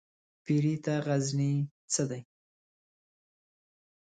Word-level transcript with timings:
پيري 0.43 0.75
ته 0.85 0.93
غزنى 1.05 1.53
څه 1.93 2.03
دى؟ 2.09 2.21